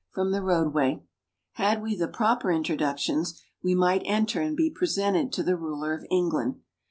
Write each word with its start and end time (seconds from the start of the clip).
from 0.09 0.31
the 0.31 0.41
roadway. 0.41 1.03
Had 1.51 1.79
we 1.83 1.95
the 1.95 2.07
proper 2.07 2.51
introductions, 2.51 3.39
we 3.63 3.75
might 3.75 4.01
enter 4.03 4.41
and 4.41 4.57
be 4.57 4.71
presented 4.71 5.31
to 5.33 5.43
the 5.43 5.55
ruler 5.55 5.93
of 5.93 6.07
England. 6.09 6.55